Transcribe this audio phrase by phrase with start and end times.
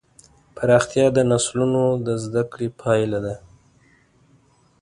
[0.55, 3.35] پراختیا د نسلونو د زدهکړې پایله ده.